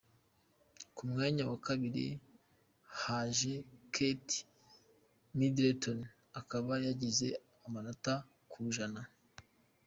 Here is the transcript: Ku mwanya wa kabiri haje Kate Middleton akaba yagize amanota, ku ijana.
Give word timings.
Ku 0.95 1.01
mwanya 1.11 1.43
wa 1.49 1.57
kabiri 1.67 2.05
haje 2.99 3.53
Kate 3.93 4.37
Middleton 5.37 5.99
akaba 6.39 6.73
yagize 6.87 7.27
amanota, 7.65 8.13
ku 8.51 8.55
ijana. 8.69 9.01